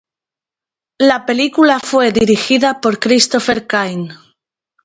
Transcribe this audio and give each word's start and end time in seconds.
La 0.97 1.27
película 1.27 1.79
fue 1.79 2.11
dirigida 2.11 2.81
por 2.81 2.97
Christopher 2.97 3.67
Cain. 3.67 4.09